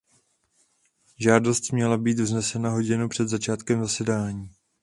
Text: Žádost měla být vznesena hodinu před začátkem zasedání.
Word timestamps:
Žádost 1.19 1.71
měla 1.71 1.97
být 1.97 2.19
vznesena 2.19 2.69
hodinu 2.69 3.09
před 3.09 3.27
začátkem 3.29 3.81
zasedání. 3.81 4.49